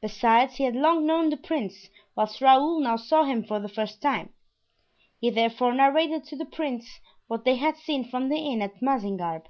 Besides, 0.00 0.54
he 0.58 0.62
had 0.62 0.76
long 0.76 1.06
known 1.06 1.28
the 1.28 1.36
prince, 1.36 1.90
whilst 2.14 2.40
Raoul 2.40 2.78
now 2.78 2.94
saw 2.94 3.24
him 3.24 3.42
for 3.42 3.58
the 3.58 3.68
first 3.68 4.00
time. 4.00 4.32
He 5.20 5.28
therefore 5.28 5.74
narrated 5.74 6.22
to 6.26 6.36
the 6.36 6.46
prince 6.46 7.00
what 7.26 7.42
they 7.44 7.56
had 7.56 7.76
seen 7.76 8.04
from 8.08 8.28
the 8.28 8.38
inn 8.38 8.62
at 8.62 8.80
Mazingarbe. 8.80 9.48